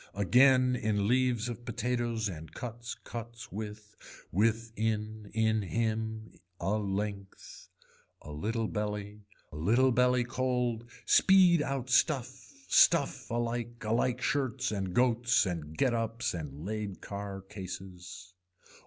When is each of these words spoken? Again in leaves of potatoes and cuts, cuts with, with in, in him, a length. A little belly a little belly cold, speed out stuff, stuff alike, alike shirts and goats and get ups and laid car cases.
Again 0.15 0.75
in 0.75 1.07
leaves 1.07 1.47
of 1.47 1.63
potatoes 1.63 2.27
and 2.27 2.51
cuts, 2.55 2.95
cuts 3.03 3.51
with, 3.51 3.95
with 4.31 4.71
in, 4.75 5.29
in 5.31 5.61
him, 5.61 6.39
a 6.59 6.79
length. 6.79 7.69
A 8.23 8.31
little 8.31 8.67
belly 8.67 9.21
a 9.51 9.57
little 9.57 9.91
belly 9.91 10.23
cold, 10.23 10.89
speed 11.05 11.61
out 11.61 11.91
stuff, 11.91 12.33
stuff 12.67 13.29
alike, 13.29 13.83
alike 13.83 14.21
shirts 14.23 14.71
and 14.71 14.95
goats 14.95 15.45
and 15.45 15.77
get 15.77 15.93
ups 15.93 16.33
and 16.33 16.65
laid 16.65 17.01
car 17.01 17.39
cases. 17.39 18.33